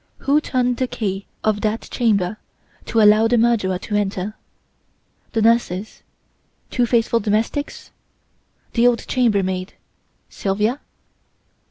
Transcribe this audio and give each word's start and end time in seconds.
Who 0.25 0.41
turned 0.41 0.77
the 0.77 0.87
key 0.87 1.27
of 1.43 1.61
that 1.61 1.81
chamber 1.91 2.37
to 2.85 3.01
allow 3.03 3.27
the 3.27 3.37
murderer 3.37 3.77
to 3.77 3.93
enter? 3.95 4.33
The 5.33 5.43
nurses, 5.43 6.01
two 6.71 6.87
faithful 6.87 7.19
domestics? 7.19 7.91
The 8.73 8.87
old 8.87 9.05
chambermaid, 9.05 9.73
Sylvia? 10.27 10.79